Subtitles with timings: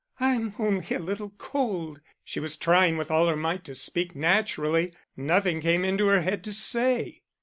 [0.19, 4.93] "I'm only a little cold." She was trying with all her might to speak naturally.
[5.15, 7.21] Nothing came into her head to say.